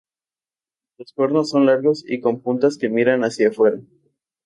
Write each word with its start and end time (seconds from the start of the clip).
Los 0.97 1.13
cuernos 1.13 1.51
son 1.51 1.67
largos 1.67 2.03
y 2.09 2.21
con 2.21 2.41
puntas 2.41 2.79
que 2.79 2.89
miran 2.89 3.21
hacia 3.23 3.51
fuera. 3.51 3.77